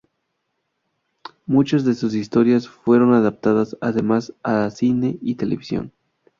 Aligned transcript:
Muchas 1.45 1.85
de 1.85 1.93
sus 1.93 2.15
historias 2.15 2.67
fueron 2.67 3.13
adaptadas 3.13 3.77
además 3.81 4.33
a 4.41 4.67
cine 4.71 5.19
y 5.21 5.35
televisión. 5.35 5.91